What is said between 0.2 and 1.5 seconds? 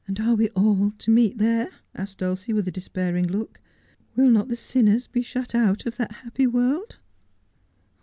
we all to meet